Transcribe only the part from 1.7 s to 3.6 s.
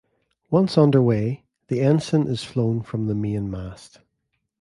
ensign is flown from the main